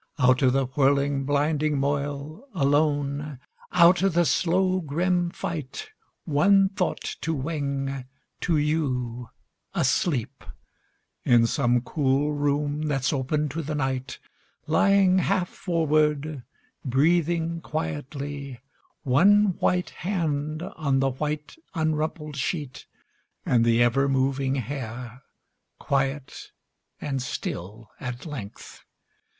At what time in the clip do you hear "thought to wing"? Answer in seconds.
6.69-8.05